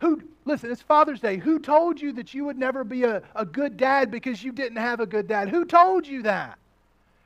[0.00, 1.36] Who, listen, it's Father's Day.
[1.36, 4.78] Who told you that you would never be a, a good dad because you didn't
[4.78, 5.50] have a good dad?
[5.50, 6.58] Who told you that?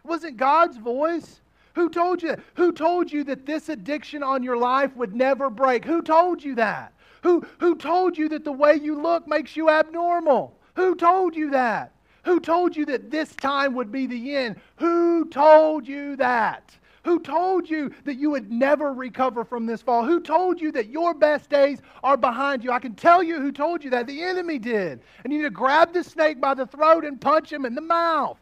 [0.03, 1.41] Wasn't God's voice.
[1.75, 2.41] Who told you that?
[2.55, 5.85] Who told you that this addiction on your life would never break?
[5.85, 6.93] Who told you that?
[7.23, 10.59] Who, who told you that the way you look makes you abnormal?
[10.75, 11.93] Who told you that?
[12.25, 14.57] Who told you that this time would be the end?
[14.77, 16.77] Who told you that?
[17.05, 20.05] Who told you that you would never recover from this fall?
[20.05, 22.71] Who told you that your best days are behind you?
[22.71, 24.07] I can tell you who told you that.
[24.07, 25.01] The enemy did.
[25.25, 27.81] And you need to grab the snake by the throat and punch him in the
[27.81, 28.39] mouth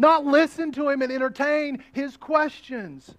[0.00, 3.14] not listen to him and entertain his questions.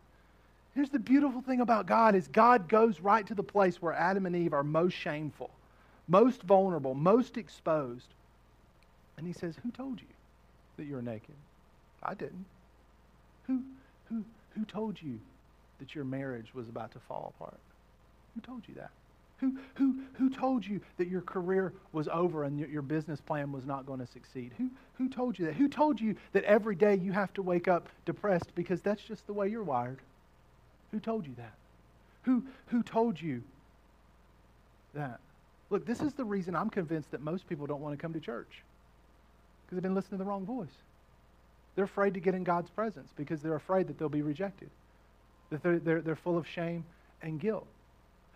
[0.74, 4.26] Here's the beautiful thing about God is God goes right to the place where Adam
[4.26, 5.52] and Eve are most shameful,
[6.08, 8.08] most vulnerable, most exposed.
[9.18, 10.08] And he says, "Who told you
[10.78, 11.36] that you were naked?"
[12.02, 12.46] I didn't.
[13.48, 13.64] Who
[14.10, 14.24] who
[14.56, 15.20] who told you
[15.80, 17.60] that your marriage was about to fall apart?
[18.34, 18.92] Who told you that?
[19.42, 23.66] Who, who, who told you that your career was over and your, business plan was
[23.66, 24.52] not going to succeed?
[24.60, 25.56] Who, who told you that?
[25.56, 29.26] Who told you that every day you have to wake up depressed because that's just
[29.26, 29.98] the way you're wired?
[30.92, 31.54] Who told you that?
[32.22, 33.42] Who, who told you
[34.94, 35.20] that?
[35.72, 38.20] Look, this is the reason I'm convinced that most people don't want to come to
[38.20, 38.62] church
[39.66, 40.68] because they've been listening to the wrong voice.
[41.76, 44.70] They're afraid to get in God's presence because they're afraid that they'll be rejected,
[45.50, 46.86] that they're, they're, they're full of shame
[47.24, 47.66] and guilt.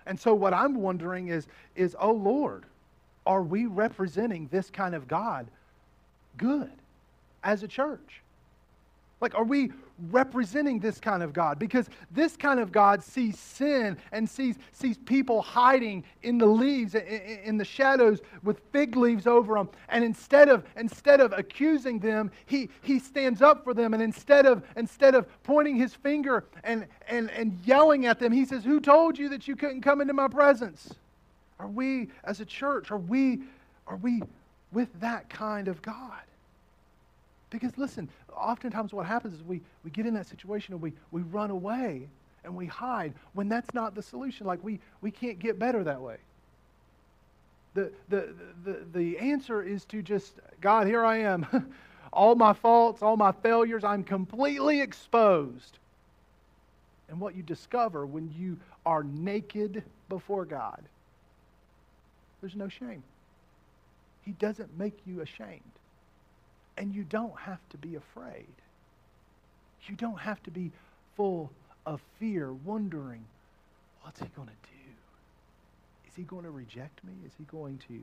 [0.06, 2.64] And so what I'm wondering is, is oh Lord,
[3.26, 5.48] are we representing this kind of God
[6.38, 6.72] good
[7.44, 8.22] as a church?
[9.22, 9.72] Like, are we
[10.12, 11.60] representing this kind of God?
[11.60, 16.96] Because this kind of God sees sin and sees, sees people hiding in the leaves,
[16.96, 19.70] in, the shadows with fig leaves over them.
[19.90, 23.94] And instead of, instead of accusing them, he, he stands up for them.
[23.94, 28.46] And instead of, instead of pointing his finger and, and, and yelling at them, he
[28.46, 30.94] says, Who told you that you couldn't come into my presence?
[31.60, 33.40] Are we, as a church, are we,
[33.88, 34.22] are we
[34.72, 36.22] with that kind of God?
[37.50, 41.22] Because listen, oftentimes what happens is we, we get in that situation and we, we
[41.22, 42.08] run away
[42.44, 44.46] and we hide when that's not the solution.
[44.46, 46.18] Like we, we can't get better that way.
[47.74, 51.74] The, the, the, the answer is to just, God, here I am.
[52.14, 55.78] all my faults, all my failures, I'm completely exposed.
[57.10, 60.82] And what you discover when you are naked before God,
[62.42, 63.04] there's no shame.
[64.24, 65.62] He doesn't make you ashamed.
[66.78, 68.46] And you don't have to be afraid.
[69.88, 70.72] You don't have to be
[71.16, 71.52] full
[71.86, 73.24] of fear, wondering,
[74.02, 76.10] what's he going to do?
[76.10, 77.14] Is he going to reject me?
[77.26, 78.00] Is he going to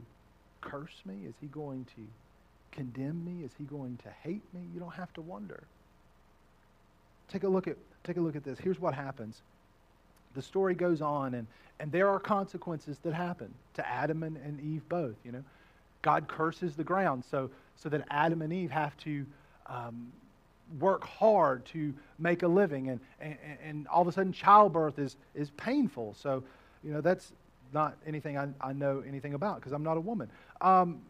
[0.60, 1.14] curse me?
[1.26, 2.02] Is he going to
[2.70, 3.44] condemn me?
[3.44, 4.60] Is he going to hate me?
[4.72, 5.64] You don't have to wonder.
[7.28, 8.58] Take a look at, take a look at this.
[8.58, 9.42] Here's what happens.
[10.34, 11.46] The story goes on, and,
[11.80, 15.42] and there are consequences that happen to Adam and, and Eve both, you know.
[16.02, 19.26] God curses the ground so, so that Adam and Eve have to
[19.66, 20.12] um,
[20.78, 22.90] work hard to make a living.
[22.90, 26.14] And, and, and all of a sudden, childbirth is, is painful.
[26.14, 26.42] So,
[26.82, 27.32] you know, that's
[27.72, 30.30] not anything I, I know anything about because I'm not a woman.
[30.60, 31.00] Um,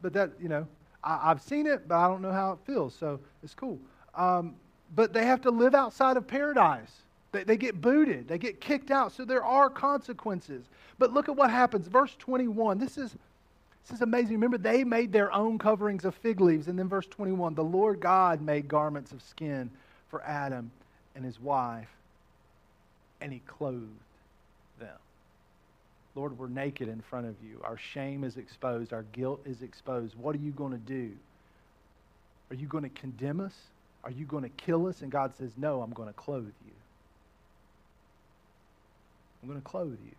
[0.00, 0.66] but that, you know,
[1.04, 2.94] I, have seen it, but I don't know how it feels.
[2.94, 3.78] So it's cool.
[4.14, 4.54] Um,
[4.94, 6.92] but they have to live outside of paradise.
[7.32, 9.12] They, they get booted, they get kicked out.
[9.12, 10.66] So there are consequences.
[10.98, 11.88] But look at what happens.
[11.88, 12.78] Verse 21.
[12.78, 13.16] This is
[13.84, 14.34] this is amazing.
[14.34, 16.68] Remember, they made their own coverings of fig leaves.
[16.68, 19.70] And then verse 21 the Lord God made garments of skin
[20.08, 20.70] for Adam
[21.14, 21.88] and his wife,
[23.20, 23.88] and he clothed
[24.78, 24.96] them.
[26.14, 27.60] Lord, we're naked in front of you.
[27.64, 30.14] Our shame is exposed, our guilt is exposed.
[30.14, 31.10] What are you going to do?
[32.50, 33.54] Are you going to condemn us?
[34.04, 35.00] Are you going to kill us?
[35.02, 36.72] And God says, No, I'm going to clothe you.
[39.42, 40.12] I'm going to clothe you.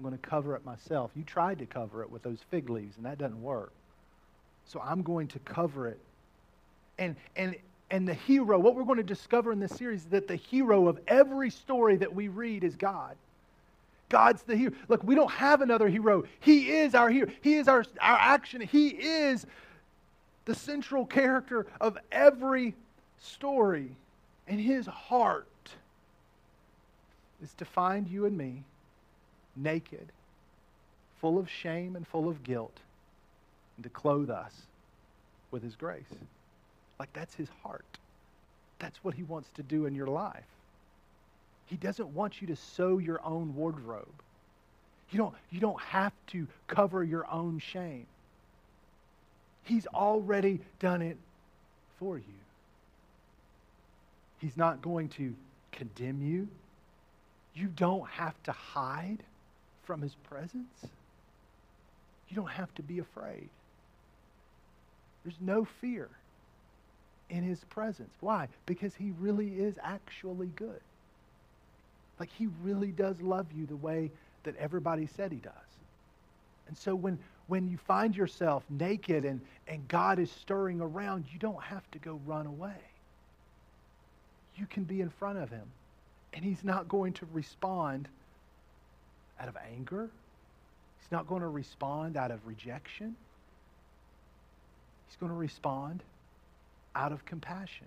[0.00, 1.10] I'm going to cover it myself.
[1.14, 3.70] You tried to cover it with those fig leaves, and that doesn't work.
[4.64, 6.00] So I'm going to cover it.
[6.98, 7.54] And, and,
[7.90, 10.88] and the hero, what we're going to discover in this series is that the hero
[10.88, 13.14] of every story that we read is God.
[14.08, 14.72] God's the hero.
[14.88, 16.24] Look, we don't have another hero.
[16.40, 17.30] He is our hero.
[17.42, 18.62] He is our, our action.
[18.62, 19.44] He is
[20.46, 22.74] the central character of every
[23.20, 23.90] story.
[24.48, 25.46] And his heart
[27.42, 28.62] is to find you and me
[29.62, 30.06] naked,
[31.20, 32.76] full of shame and full of guilt,
[33.76, 34.54] and to clothe us
[35.50, 36.12] with His grace.
[36.98, 37.84] Like that's His heart.
[38.78, 40.44] That's what He wants to do in your life.
[41.66, 44.08] He doesn't want you to sew your own wardrobe.
[45.10, 48.06] You don't, you don't have to cover your own shame.
[49.64, 51.16] He's already done it
[51.98, 52.24] for you.
[54.38, 55.34] He's not going to
[55.72, 56.48] condemn you.
[57.54, 59.22] You don't have to hide
[59.90, 60.86] from his presence,
[62.28, 63.48] you don't have to be afraid.
[65.24, 66.08] There's no fear
[67.28, 68.14] in his presence.
[68.20, 68.46] Why?
[68.66, 70.80] Because he really is actually good.
[72.20, 74.12] Like he really does love you the way
[74.44, 75.52] that everybody said he does.
[76.68, 81.40] And so when, when you find yourself naked and, and God is stirring around, you
[81.40, 82.80] don't have to go run away.
[84.54, 85.66] You can be in front of him,
[86.32, 88.08] and he's not going to respond
[89.40, 90.08] out of anger.
[91.00, 93.16] He's not going to respond out of rejection.
[95.08, 96.02] He's going to respond
[96.94, 97.86] out of compassion.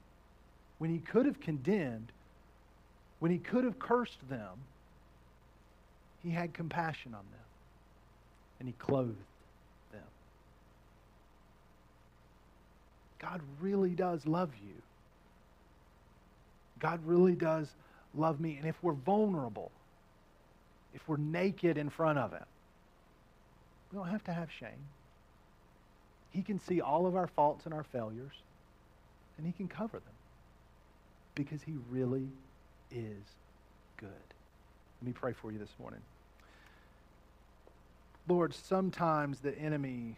[0.79, 2.11] When he could have condemned,
[3.19, 4.57] when he could have cursed them,
[6.23, 7.39] he had compassion on them
[8.59, 9.15] and he clothed
[9.91, 10.01] them.
[13.19, 14.73] God really does love you.
[16.79, 17.67] God really does
[18.15, 18.57] love me.
[18.57, 19.71] And if we're vulnerable,
[20.93, 22.45] if we're naked in front of Him.
[23.91, 24.87] We don't have to have shame.
[26.31, 28.33] He can see all of our faults and our failures,
[29.37, 30.15] and He can cover them
[31.35, 32.27] because He really
[32.91, 33.23] is
[33.97, 34.09] good.
[35.01, 36.01] Let me pray for you this morning.
[38.27, 40.15] Lord, sometimes the enemy,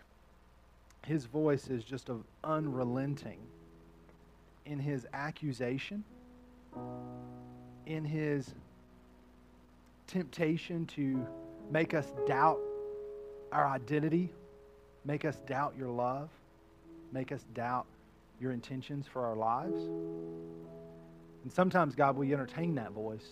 [1.06, 3.40] his voice is just of unrelenting
[4.66, 6.04] in his accusation,
[7.86, 8.54] in his
[10.08, 11.26] temptation to
[11.72, 12.60] make us doubt
[13.52, 14.32] our identity,
[15.06, 16.30] make us doubt your love,
[17.12, 17.86] make us doubt
[18.40, 19.82] your intentions for our lives.
[21.44, 23.26] And sometimes, God, we entertain that voice.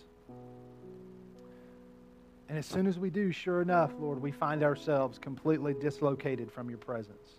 [2.49, 6.69] And as soon as we do, sure enough, Lord, we find ourselves completely dislocated from
[6.69, 7.29] your presence.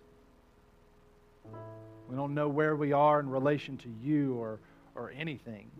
[2.08, 4.58] We don't know where we are in relation to you or,
[4.94, 5.70] or anything.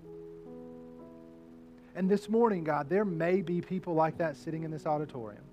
[1.95, 5.45] And this morning, God, there may be people like that sitting in this auditorium.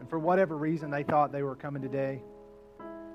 [0.00, 2.20] And for whatever reason, they thought they were coming today.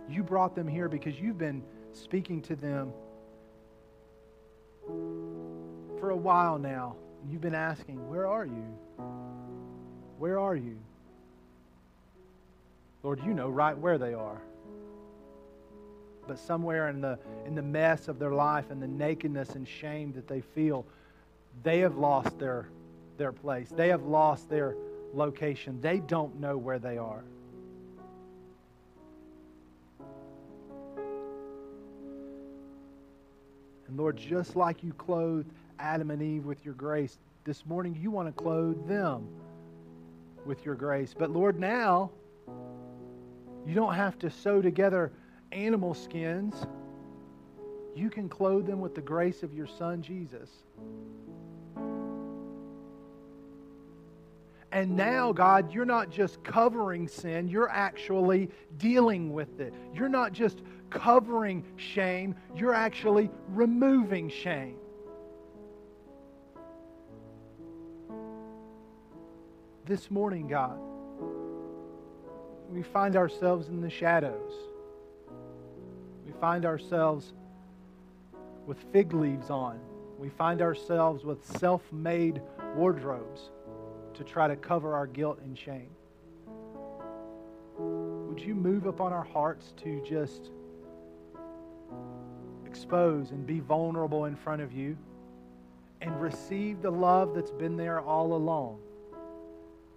[0.09, 1.61] You brought them here because you've been
[1.91, 2.93] speaking to them
[5.99, 6.95] for a while now.
[7.29, 8.77] You've been asking, Where are you?
[10.19, 10.77] Where are you?
[13.01, 14.41] Lord, you know right where they are.
[16.27, 20.13] But somewhere in the, in the mess of their life and the nakedness and shame
[20.13, 20.85] that they feel,
[21.63, 22.67] they have lost their,
[23.17, 23.69] their place.
[23.69, 24.75] They have lost their
[25.13, 25.79] location.
[25.81, 27.23] They don't know where they are.
[33.87, 38.09] And Lord, just like you clothed Adam and Eve with your grace, this morning you
[38.09, 39.27] want to clothe them
[40.45, 41.13] with your grace.
[41.17, 42.09] But Lord, now
[43.67, 45.11] you don't have to sew together
[45.53, 46.55] animal skins.
[47.95, 50.49] You can clothe them with the grace of your Son, Jesus.
[54.71, 58.49] And now, God, you're not just covering sin, you're actually
[58.79, 59.71] dealing with it.
[59.93, 64.77] You're not just covering shame, you're actually removing shame.
[69.85, 70.79] This morning, God,
[72.71, 74.72] we find ourselves in the shadows.
[76.25, 77.33] We find ourselves
[78.65, 79.79] with fig leaves on.
[80.17, 82.41] We find ourselves with self made
[82.75, 83.49] wardrobes
[84.13, 85.89] to try to cover our guilt and shame.
[87.77, 90.51] Would you move upon our hearts to just
[92.65, 94.97] expose and be vulnerable in front of you
[96.01, 98.79] and receive the love that's been there all along?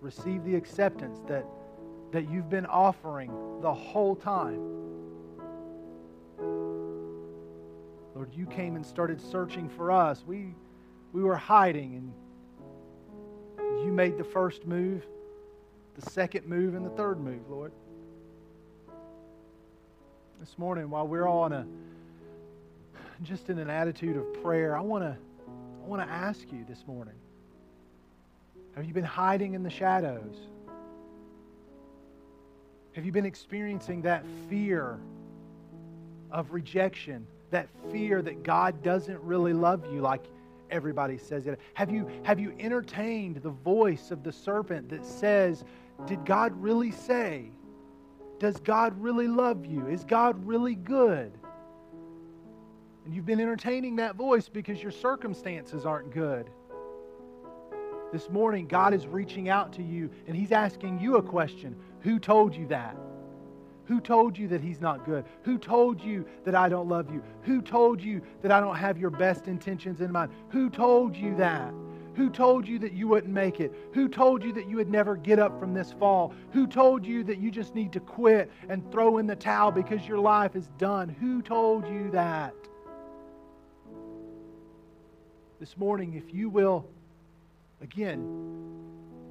[0.00, 1.46] Receive the acceptance that,
[2.12, 4.85] that you've been offering the whole time.
[8.26, 10.24] Lord, you came and started searching for us.
[10.26, 10.54] We,
[11.12, 15.06] we were hiding and you made the first move,
[15.94, 17.72] the second move, and the third move, Lord.
[20.40, 21.66] This morning, while we're all in a
[23.22, 25.16] just in an attitude of prayer, I want to
[25.84, 27.14] I want to ask you this morning.
[28.74, 30.36] Have you been hiding in the shadows?
[32.92, 34.98] Have you been experiencing that fear
[36.30, 40.24] of rejection, that fear that God doesn't really love you like
[40.70, 41.60] everybody says it.
[41.74, 45.64] Have you, have you entertained the voice of the serpent that says,
[46.06, 47.50] Did God really say?
[48.38, 49.86] Does God really love you?
[49.86, 51.32] Is God really good?
[53.04, 56.50] And you've been entertaining that voice because your circumstances aren't good.
[58.12, 62.18] This morning, God is reaching out to you and He's asking you a question Who
[62.18, 62.96] told you that?
[63.86, 65.24] Who told you that He's not good?
[65.44, 67.22] Who told you that I don't love you?
[67.42, 70.32] Who told you that I don't have your best intentions in mind?
[70.50, 71.72] Who told you that?
[72.14, 73.72] Who told you that you wouldn't make it?
[73.92, 76.32] Who told you that you would never get up from this fall?
[76.52, 80.08] Who told you that you just need to quit and throw in the towel because
[80.08, 81.10] your life is done?
[81.10, 82.54] Who told you that?
[85.60, 86.86] This morning, if you will,
[87.82, 88.85] again,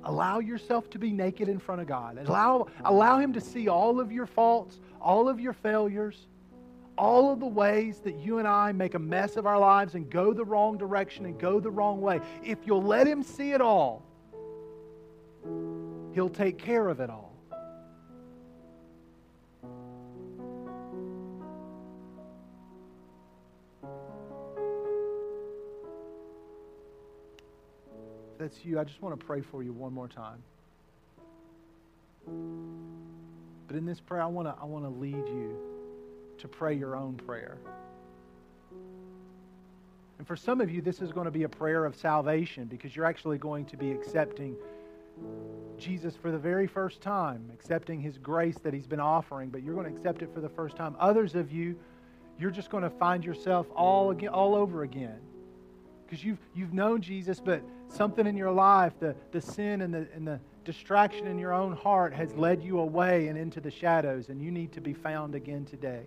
[0.05, 2.19] Allow yourself to be naked in front of God.
[2.27, 6.27] Allow, allow Him to see all of your faults, all of your failures,
[6.95, 10.09] all of the ways that you and I make a mess of our lives and
[10.09, 12.21] go the wrong direction and go the wrong way.
[12.43, 14.05] If you'll let Him see it all,
[16.13, 17.24] He'll take care of it all.
[28.45, 30.37] That's you, I just want to pray for you one more time.
[33.67, 35.57] But in this prayer, I want to, I want to lead you
[36.37, 37.57] to pray your own prayer.
[40.19, 42.95] And for some of you, this is going to be a prayer of salvation because
[42.95, 44.55] you're actually going to be accepting
[45.79, 49.73] Jesus for the very first time, accepting his grace that he's been offering, but you're
[49.73, 50.95] going to accept it for the first time.
[50.99, 51.75] Others of you,
[52.39, 55.17] you're just going to find yourself all again, all over again
[56.05, 60.07] because you've, you've known Jesus, but something in your life, the, the sin and the,
[60.13, 64.29] and the distraction in your own heart has led you away and into the shadows,
[64.29, 66.03] and you need to be found again today.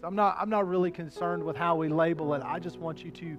[0.00, 2.42] So I'm not, I'm not really concerned with how we label it.
[2.44, 3.36] I just want you to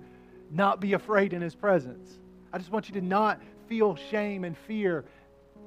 [0.52, 2.20] not be afraid in His presence.
[2.52, 5.06] I just want you to not feel shame and fear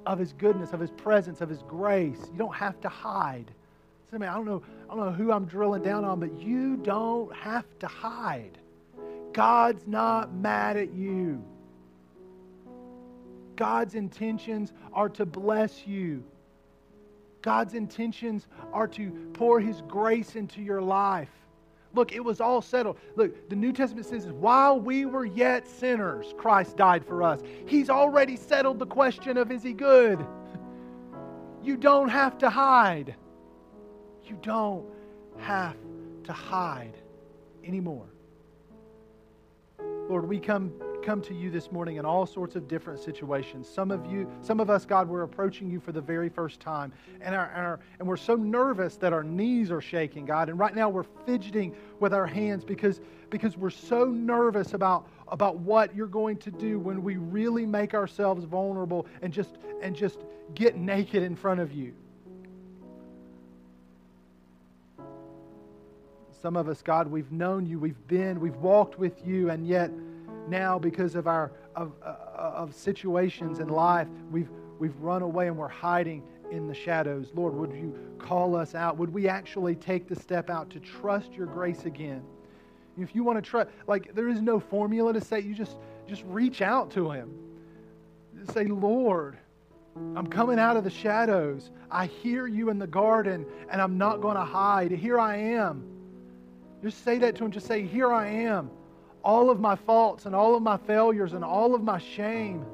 [0.04, 2.18] of His goodness, of His presence, of His grace.
[2.32, 3.50] You don't have to hide.
[4.12, 6.76] I mean, I don't know, I don't know who I'm drilling down on, but you
[6.76, 8.58] don't have to hide.
[9.32, 11.42] God's not mad at you.
[13.56, 16.24] God's intentions are to bless you.
[17.42, 21.30] God's intentions are to pour His grace into your life.
[21.94, 22.98] Look, it was all settled.
[23.16, 27.40] Look, the New Testament says, while we were yet sinners, Christ died for us.
[27.66, 30.24] He's already settled the question of is He good?
[31.62, 33.14] You don't have to hide.
[34.24, 34.84] You don't
[35.38, 35.76] have
[36.24, 36.96] to hide
[37.64, 38.08] anymore.
[40.08, 40.72] Lord, we come
[41.02, 43.68] come to you this morning in all sorts of different situations.
[43.68, 46.92] Some of you, some of us, God, we're approaching you for the very first time.
[47.20, 50.48] And, our, our, and we're so nervous that our knees are shaking, God.
[50.48, 53.00] And right now we're fidgeting with our hands because,
[53.30, 57.94] because we're so nervous about, about what you're going to do when we really make
[57.94, 60.20] ourselves vulnerable and just, and just
[60.54, 61.94] get naked in front of you.
[66.42, 69.92] Some of us, God, we've known you, we've been, we've walked with you, and yet
[70.48, 75.56] now, because of our of, uh, of situations in life, we've we've run away and
[75.56, 77.30] we're hiding in the shadows.
[77.32, 78.98] Lord, would you call us out?
[78.98, 82.24] Would we actually take the step out to trust your grace again?
[82.98, 85.76] If you want to trust, like there is no formula to say, you just
[86.08, 87.32] just reach out to him.
[88.52, 89.38] Say, Lord,
[90.16, 91.70] I'm coming out of the shadows.
[91.88, 94.90] I hear you in the garden, and I'm not going to hide.
[94.90, 95.91] Here I am.
[96.82, 97.50] Just say that to him.
[97.50, 98.70] Just say, Here I am.
[99.24, 102.66] All of my faults and all of my failures and all of my shame.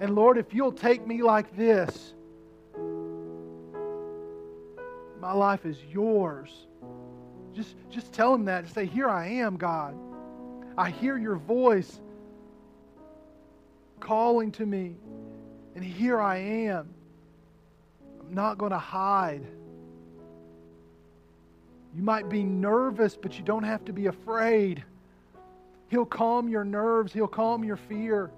[0.00, 2.14] And Lord, if you'll take me like this,
[5.20, 6.66] my life is yours.
[7.54, 8.64] Just, just tell him that.
[8.64, 9.96] Just say, Here I am, God.
[10.76, 12.00] I hear your voice
[13.98, 14.94] calling to me,
[15.74, 16.88] and here I am.
[18.20, 19.44] I'm not going to hide.
[21.94, 24.84] You might be nervous, but you don't have to be afraid.
[25.88, 28.30] He'll calm your nerves, He'll calm your fear.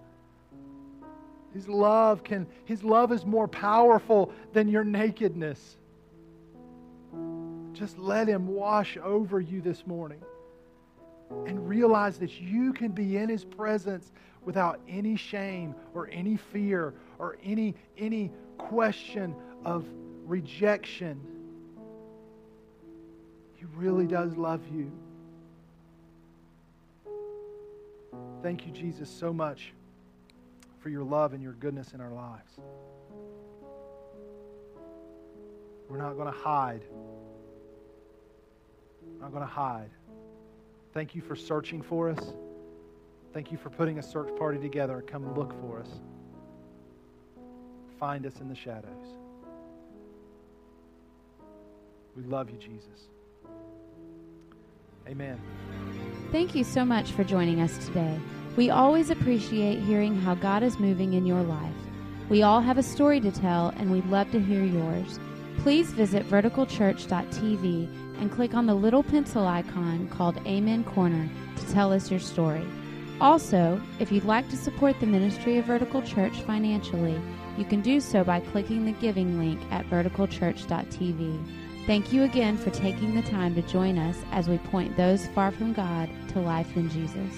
[1.52, 5.76] His love can his love is more powerful than your nakedness.
[7.72, 10.20] Just let him wash over you this morning.
[11.46, 14.12] And realize that you can be in his presence
[14.44, 19.34] without any shame or any fear or any any question
[19.64, 19.84] of
[20.24, 21.20] rejection.
[23.60, 24.90] He really does love you.
[28.42, 29.74] Thank you, Jesus, so much
[30.78, 32.54] for your love and your goodness in our lives.
[35.90, 36.80] We're not going to hide.
[39.02, 39.90] We're not going to hide.
[40.94, 42.32] Thank you for searching for us.
[43.34, 46.00] Thank you for putting a search party together come look for us.
[47.98, 49.18] Find us in the shadows.
[52.16, 53.10] We love you, Jesus.
[55.10, 55.40] Amen.
[56.30, 58.20] Thank you so much for joining us today.
[58.56, 61.74] We always appreciate hearing how God is moving in your life.
[62.28, 65.18] We all have a story to tell, and we'd love to hear yours.
[65.58, 71.92] Please visit verticalchurch.tv and click on the little pencil icon called Amen Corner to tell
[71.92, 72.64] us your story.
[73.20, 77.20] Also, if you'd like to support the ministry of Vertical Church financially,
[77.58, 81.59] you can do so by clicking the giving link at verticalchurch.tv.
[81.86, 85.50] Thank you again for taking the time to join us as we point those far
[85.50, 87.34] from God to life in Jesus.